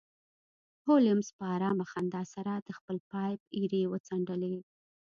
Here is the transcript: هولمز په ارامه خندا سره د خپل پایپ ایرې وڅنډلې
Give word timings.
هولمز 0.87 1.27
په 1.37 1.43
ارامه 1.55 1.85
خندا 1.91 2.21
سره 2.33 2.53
د 2.57 2.69
خپل 2.77 2.97
پایپ 3.11 3.41
ایرې 3.57 3.83
وڅنډلې 3.91 4.57